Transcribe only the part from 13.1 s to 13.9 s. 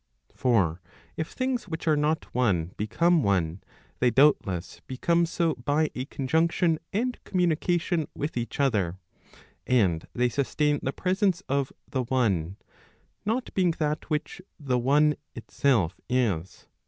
not being